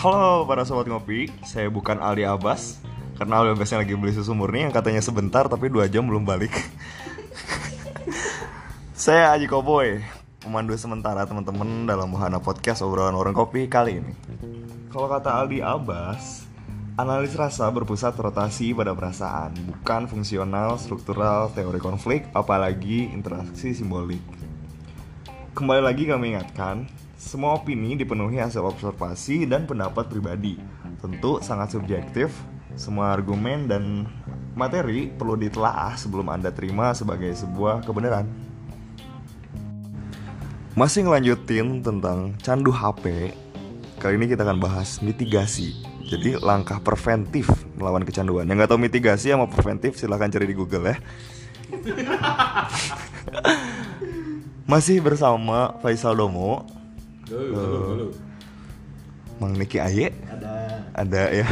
[0.00, 2.80] Halo para sobat ngopi, saya bukan Aldi Abbas
[3.20, 6.56] Karena Aldi Abbasnya lagi beli susu murni yang katanya sebentar tapi dua jam belum balik.
[8.96, 10.00] Saya Aji Koboy,
[10.40, 14.16] pemandu sementara teman-teman dalam Wahana Podcast Obrolan Orang Kopi kali ini.
[14.88, 16.48] Kalau kata Aldi Abbas,
[16.96, 24.39] analis rasa berpusat rotasi pada perasaan Bukan fungsional, struktural, teori konflik, apalagi interaksi simbolik
[25.50, 26.86] Kembali lagi kami ingatkan,
[27.18, 30.54] semua opini dipenuhi hasil observasi dan pendapat pribadi.
[31.02, 32.30] Tentu sangat subjektif,
[32.78, 34.06] semua argumen dan
[34.54, 38.30] materi perlu ditelaah sebelum Anda terima sebagai sebuah kebenaran.
[40.78, 43.34] Masih ngelanjutin tentang candu HP,
[43.98, 45.82] kali ini kita akan bahas mitigasi.
[46.06, 48.46] Jadi langkah preventif melawan kecanduan.
[48.46, 50.96] Yang nggak tahu mitigasi sama preventif silahkan cari di Google ya.
[54.70, 56.62] Masih bersama Faisal Domo.
[57.26, 58.14] Dulu,
[59.42, 60.14] Mang Niki Aye.
[60.30, 60.54] Ada.
[60.94, 61.48] Ada ya.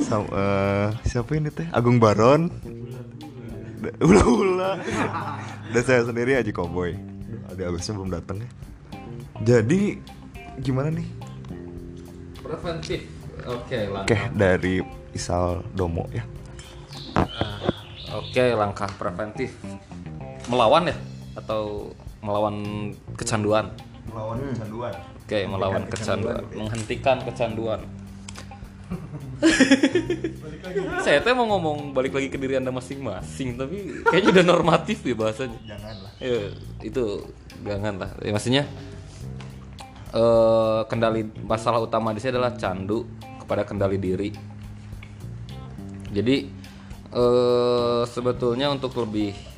[0.00, 1.68] Sama eh, siapa ini teh?
[1.76, 2.48] Agung Baron.
[4.00, 4.70] Ula Ula
[5.76, 6.96] dan saya sendiri Aji Cowboy.
[7.52, 8.48] Adi Agusnya belum datang ya.
[9.44, 10.00] Jadi
[10.64, 11.04] gimana nih?
[12.40, 13.04] Preventif.
[13.44, 14.32] Oke, oke langkah.
[14.32, 14.80] dari
[15.12, 16.24] Isal Domo ya.
[18.16, 19.52] Oke, langkah preventif.
[20.48, 20.96] Melawan ya?
[21.36, 21.92] Atau
[22.24, 22.56] melawan
[23.20, 23.68] kecanduan?
[24.08, 24.94] melawan kecanduan
[25.24, 27.80] Oke, melawan kecanduan, menghentikan kecanduan.
[31.04, 35.16] Saya teh mau ngomong balik lagi ke diri anda masing-masing, tapi kayaknya udah normatif ya
[35.16, 35.56] bahasanya.
[35.64, 36.52] janganlah Ya,
[36.84, 37.24] itu
[37.64, 38.10] jangan lah.
[38.20, 38.62] Ya, maksudnya
[40.12, 43.08] eh kendali masalah utama di sini adalah candu
[43.40, 44.28] kepada kendali diri.
[46.12, 46.36] Jadi
[47.16, 49.53] eh sebetulnya untuk lebih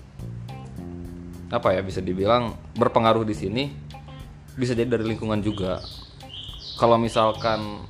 [1.51, 3.65] apa ya bisa dibilang berpengaruh di sini
[4.57, 5.85] bisa jadi dari lingkungan juga.
[6.77, 7.85] Kalau misalkan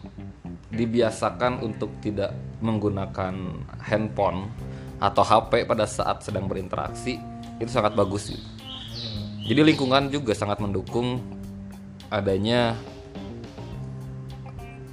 [0.71, 3.35] dibiasakan untuk tidak menggunakan
[3.83, 4.51] handphone
[4.99, 7.19] atau HP pada saat sedang berinteraksi
[7.63, 8.47] itu sangat bagus gitu.
[9.47, 11.23] Jadi lingkungan juga sangat mendukung
[12.11, 12.75] adanya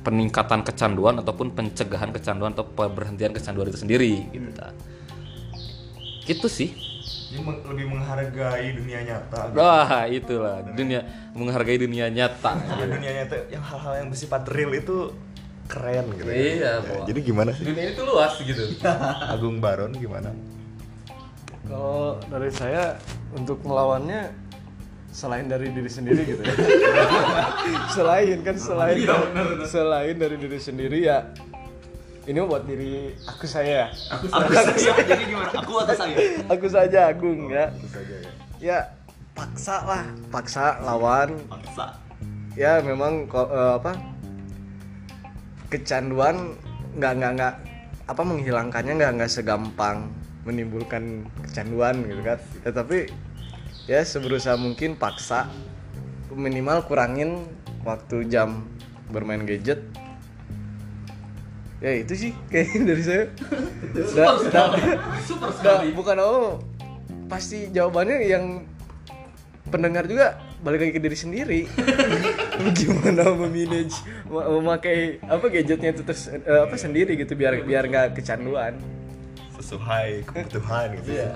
[0.05, 4.51] peningkatan kecanduan ataupun pencegahan kecanduan atau pemberhentian kecanduan itu sendiri gitu.
[6.29, 6.92] Itu sih.
[7.03, 9.57] Jadi lebih menghargai dunia nyata gitu.
[9.59, 11.01] Wah, itulah dunia
[11.35, 12.55] menghargai dunia nyata.
[12.55, 15.11] Karena dunia nyata yang hal-hal yang bersifat real itu
[15.67, 16.35] keren gitu ya.
[16.35, 18.63] Iya, Ya, jadi gimana sih Dunia itu luas gitu.
[19.33, 20.31] Agung Baron gimana
[21.63, 22.99] kalau dari saya
[23.31, 24.35] untuk melawannya
[25.13, 26.55] selain dari diri sendiri gitu ya
[27.95, 28.99] selain kan selain
[29.63, 31.23] selain dari diri sendiri ya
[32.23, 33.91] ini buat diri aku saya.
[34.07, 35.51] Aku, jadi gimana?
[35.59, 36.15] Aku atau saya
[36.47, 38.31] aku saja Agung ya Itu saja ya.
[38.63, 38.77] Ya
[39.35, 40.03] paksa lah.
[40.31, 41.35] Paksa lawan.
[41.51, 41.99] Paksa.
[42.55, 43.91] Ya memang eh, apa
[45.67, 46.55] kecanduan
[46.95, 47.53] nggak nggak nggak
[48.07, 50.07] apa menghilangkannya nggak nggak segampang
[50.47, 52.39] menimbulkan kecanduan gitu kan.
[52.63, 53.11] Tetapi
[53.91, 55.51] ya seberusaha mungkin paksa
[56.31, 57.51] minimal kurangin
[57.83, 58.63] waktu jam
[59.11, 59.83] bermain gadget
[61.83, 63.23] ya itu sih kayaknya dari saya.
[64.15, 64.71] Da- da-
[65.59, 66.63] da- bukan oh
[67.27, 68.63] pasti jawabannya yang
[69.67, 71.59] pendengar juga balik lagi ke diri sendiri.
[72.79, 73.99] Gimana memanage
[74.31, 78.79] mem- memakai apa gadgetnya itu terus eh, apa sendiri gitu biar biar nggak kecanduan.
[79.59, 81.27] Sesuai kebutuhan gitu ya.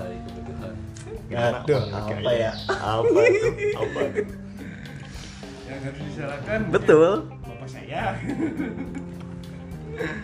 [1.28, 1.60] Gimana?
[1.60, 2.52] Aduh, apa ya?
[2.72, 3.48] apa itu?
[3.76, 4.00] Apa?
[5.68, 7.28] Yang harus disalahkan betul.
[7.44, 8.16] bapak saya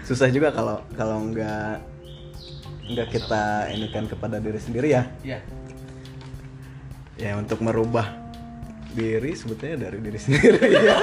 [0.07, 1.75] susah juga kalau kalau nggak
[2.83, 5.03] nggak kita ini kan kepada diri sendiri ya.
[5.23, 5.39] Ya
[7.13, 8.09] ya untuk merubah
[8.97, 10.97] diri sebetulnya dari diri sendiri ya.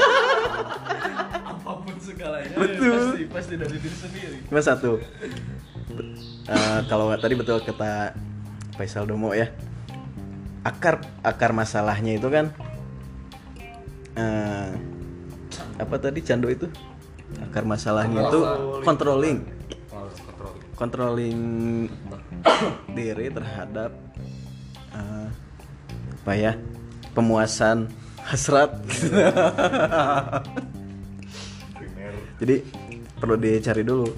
[1.47, 2.93] Apa pun segalanya Betul.
[2.93, 4.37] pasti pasti dari diri sendiri.
[4.51, 4.99] Cuma satu.
[6.51, 8.15] Eh, kalau tadi betul kata
[8.75, 9.51] Faisal Domo ya
[10.61, 12.53] akar akar masalahnya itu kan
[14.19, 14.71] eh,
[15.81, 16.67] apa tadi candu itu
[17.39, 18.41] akar masalahnya itu
[18.83, 19.39] controlling.
[20.75, 21.39] Controlling
[22.97, 23.95] diri terhadap
[24.97, 25.29] eh,
[26.25, 26.53] apa ya
[27.15, 27.91] pemuasan
[28.25, 28.71] hasrat.
[32.41, 32.57] Jadi
[33.21, 34.09] perlu dicari dulu.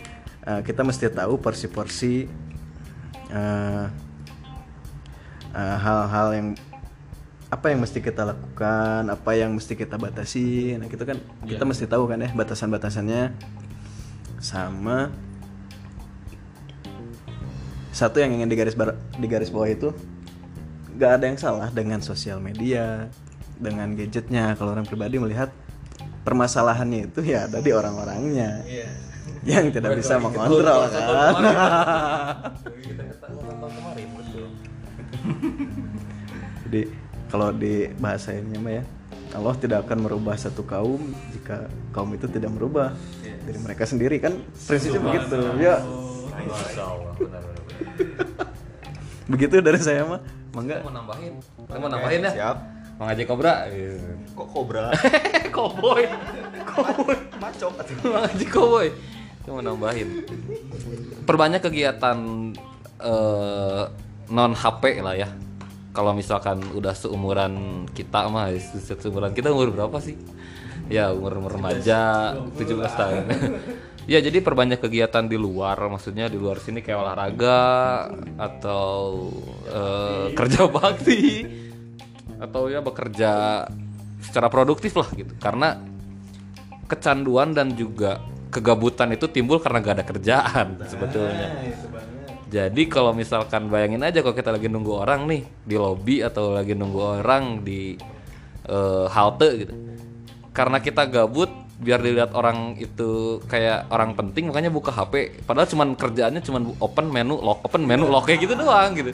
[0.43, 2.27] Eh, kita mesti tahu porsi-porsi
[3.31, 3.85] eh,
[5.53, 6.49] hal-hal yang
[7.53, 11.21] apa yang mesti kita lakukan apa yang mesti kita batasi nah gitu kan.
[11.45, 13.37] Kita mesti tahu kan ya batasan-batasannya.
[14.41, 15.13] Sama
[17.93, 19.93] satu yang ingin digaris bar- di garis bawah itu
[20.97, 23.13] nggak ada yang salah dengan sosial media
[23.61, 24.57] dengan gadgetnya.
[24.57, 25.53] Kalau orang pribadi melihat
[26.25, 28.65] permasalahannya itu ya ada di orang-orangnya.
[29.45, 31.37] Yang tidak bisa mengontrol kan?
[36.65, 37.02] jadi
[37.33, 38.85] kalau di bahasa ini mah ya
[39.33, 41.01] Allah tidak akan merubah satu kaum
[41.33, 41.65] jika
[41.97, 42.93] kaum itu tidak merubah
[43.25, 44.21] dari mereka sendiri.
[44.21, 45.77] Kan prinsipnya begitu ya.
[49.25, 50.21] Begitu dari saya mah.
[50.53, 50.85] Mangga.
[50.85, 51.33] Mau nambahin.
[51.65, 52.33] Saya mau nambahin ya.
[52.37, 52.57] Siap.
[53.01, 53.55] Mang Haji Kobra.
[54.37, 54.85] Kok kobra?
[55.57, 56.05] Cowboy
[56.69, 57.73] Cowboy Macok.
[57.81, 57.95] Atuh.
[58.13, 58.89] Mang Haji Cowboy
[59.41, 60.09] Saya mau nambahin.
[61.25, 62.19] Perbanyak kegiatan
[63.01, 63.83] eh,
[64.29, 65.33] non HP lah ya
[65.93, 70.17] kalau misalkan udah seumuran kita mah se- seumuran kita umur berapa sih?
[70.89, 73.25] Ya umur umur remaja 17 tahun.
[74.03, 77.63] Ya jadi perbanyak kegiatan di luar maksudnya di luar sini kayak olahraga
[78.35, 79.31] atau
[79.63, 81.47] eh, kerja bakti
[82.43, 83.63] atau ya bekerja
[84.19, 85.31] secara produktif lah gitu.
[85.39, 85.79] Karena
[86.91, 88.19] kecanduan dan juga
[88.51, 91.49] kegabutan itu timbul karena gak ada kerjaan sebetulnya
[92.53, 96.77] jadi kalau misalkan bayangin aja kalau kita lagi nunggu orang nih di lobby atau lagi
[96.77, 97.97] nunggu orang di
[98.69, 99.73] eh, halte gitu.
[100.53, 101.49] Karena kita gabut
[101.83, 107.11] biar dilihat orang itu kayak orang penting makanya buka HP padahal cuman kerjaannya cuman open
[107.11, 109.11] menu lock open menu lock kayak gitu doang gitu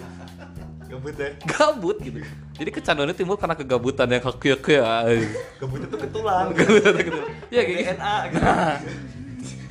[0.88, 1.30] Gabut ya.
[1.48, 2.20] gabut gitu
[2.60, 4.60] jadi kecanduannya timbul karena kegabutan yang kayak
[5.62, 6.50] Gabut itu ketulang.
[7.54, 7.92] ya kayak gitu.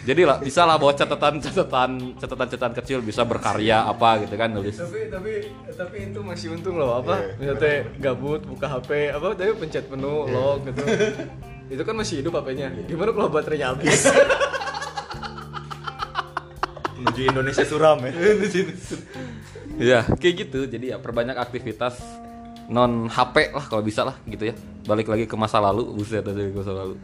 [0.08, 4.48] Jadi lah bisa lah bawa catatan catatan catatan catatan kecil bisa berkarya apa gitu kan
[4.48, 4.80] nulis.
[4.80, 7.36] Tapi tapi tapi itu masih untung loh apa?
[7.36, 9.36] Misalnya gabut buka HP apa?
[9.36, 10.80] Tapi pencet menu log gitu.
[11.68, 14.08] Itu kan masih hidup HP-nya gimana kalau baterainya habis?
[17.04, 18.12] Menuju Indonesia suram ya.
[19.76, 20.72] ya kayak gitu.
[20.72, 22.00] Jadi ya perbanyak aktivitas
[22.72, 24.56] non HP lah kalau bisa lah gitu ya.
[24.88, 26.96] Balik lagi ke masa lalu buset aja ke masa lalu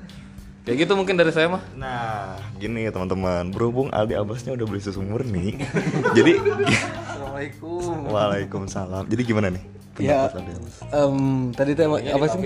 [0.64, 4.80] kayak gitu mungkin dari saya mah Nah, gini ya teman-teman, berhubung Aldi Abbasnya udah beli
[4.80, 5.60] susu murni,
[6.18, 9.04] jadi Assalamualaikum Waalaikumsalam.
[9.06, 9.64] Jadi gimana nih?
[9.96, 10.76] ya pendapat Aldi Abbas?
[10.90, 11.18] em,
[11.52, 12.40] tadi teh apa sih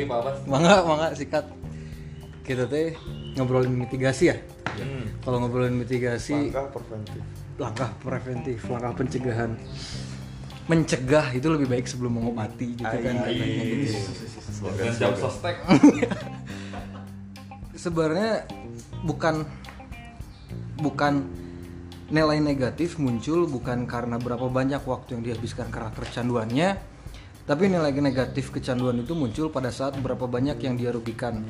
[0.44, 1.46] mangga mangga sikat
[2.44, 2.92] kita teh
[3.34, 4.38] ngobrolin mitigasi ya
[5.22, 7.22] kalau ngobrolin mitigasi Langkah preventif.
[7.58, 9.52] langkah preventif, langkah pencegahan.
[10.68, 13.00] Mencegah itu lebih baik sebelum mengobati gitu kan.
[13.24, 13.96] katanya gitu.
[14.76, 15.56] dan jam sostek
[17.78, 18.50] Sebenarnya
[19.06, 19.46] bukan
[20.82, 21.14] bukan
[22.10, 26.70] nilai negatif muncul bukan karena berapa banyak waktu yang dihabiskan karena kecanduannya,
[27.46, 31.46] tapi nilai negatif kecanduan itu muncul pada saat berapa banyak yang dia rugikan.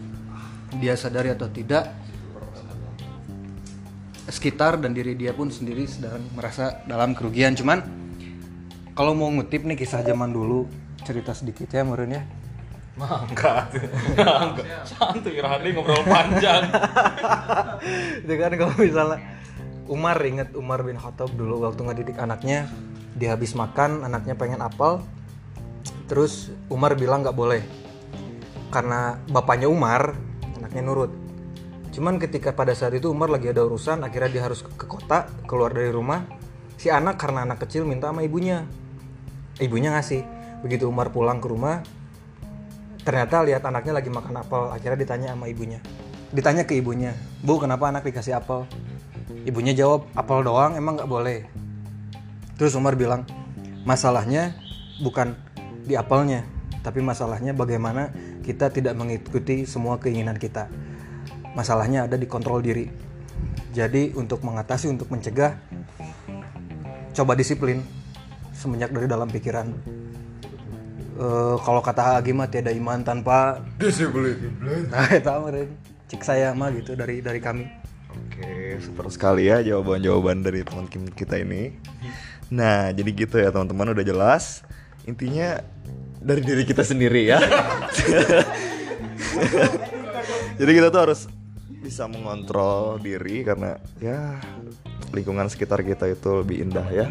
[0.83, 1.95] Dia sadari atau tidak,
[4.27, 7.79] sekitar dan diri dia pun sendiri sedang merasa dalam kerugian cuman
[8.91, 10.67] kalau mau ngutip nih kisah zaman dulu
[11.07, 12.23] cerita sedikit ya meren ya
[12.97, 13.69] mangga
[14.83, 16.65] santuy Rahadi ngobrol panjang
[18.25, 19.17] itu kan kalau misalnya
[19.87, 22.67] Umar inget Umar bin Khattab dulu waktu ngedidik anaknya
[23.15, 24.99] dia habis makan anaknya pengen apel
[26.07, 27.61] terus Umar bilang nggak boleh.
[28.71, 30.15] Karena bapaknya Umar
[30.59, 31.11] anaknya nurut.
[31.95, 35.71] Cuman ketika pada saat itu Umar lagi ada urusan akhirnya dia harus ke kota keluar
[35.71, 36.23] dari rumah.
[36.77, 38.67] Si anak karena anak kecil minta sama ibunya.
[39.57, 40.21] Ibunya ngasih.
[40.61, 41.81] Begitu Umar pulang ke rumah
[43.07, 45.79] ternyata lihat anaknya lagi makan apel akhirnya ditanya sama ibunya.
[46.35, 48.67] Ditanya ke ibunya bu kenapa anak dikasih apel?
[49.47, 51.47] Ibunya jawab apel doang emang nggak boleh.
[52.59, 53.23] Terus Umar bilang
[53.87, 54.59] masalahnya
[54.99, 55.39] bukan
[55.87, 56.43] di apelnya
[56.83, 58.11] tapi masalahnya bagaimana
[58.43, 60.67] kita tidak mengikuti semua keinginan kita.
[61.55, 62.91] Masalahnya ada di kontrol diri.
[63.71, 65.55] Jadi untuk mengatasi untuk mencegah
[67.15, 67.79] coba disiplin
[68.51, 69.71] semenjak dari dalam pikiran
[71.17, 74.37] Eh, kalau kata Agi mah tiada iman tanpa disiplin.
[74.93, 75.69] Nah, itu meren.
[76.07, 77.65] Cik saya mah gitu dari dari kami.
[78.13, 81.73] Oke, super sekali ya jawaban-jawaban dari teman kim- kita ini.
[82.53, 84.61] Nah, jadi gitu ya teman-teman udah jelas.
[85.09, 85.59] Intinya
[86.21, 87.41] dari diri kita sendiri ya.
[90.61, 91.25] jadi kita tuh harus
[91.81, 94.37] bisa mengontrol diri karena ya
[95.11, 97.09] lingkungan sekitar kita itu lebih indah ya.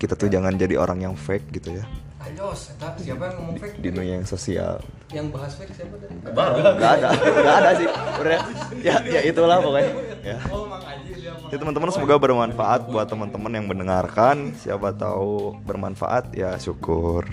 [0.00, 1.84] Kita tuh jangan jadi orang yang fake gitu ya
[2.20, 3.80] Ayos, siapa yang ngomong fake?
[3.80, 4.76] di dunia yang sosial.
[5.08, 6.14] Yang bahas fake siapa tadi?
[6.20, 7.88] Gak ada, gak ada sih.
[7.88, 8.40] Udah,
[8.84, 9.92] ya, ya itulah pokoknya.
[10.20, 10.38] Ya.
[10.52, 14.52] Oh, Mang Aji dia Ya teman-teman semoga bermanfaat buat teman-teman yang mendengarkan.
[14.52, 17.24] Siapa tahu bermanfaat ya syukur.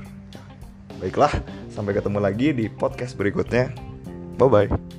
[1.04, 1.36] Baiklah,
[1.68, 3.76] sampai ketemu lagi di podcast berikutnya.
[4.40, 4.97] Bye bye.